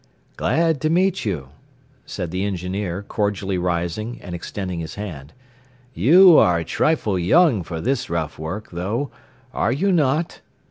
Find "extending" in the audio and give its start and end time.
4.33-4.79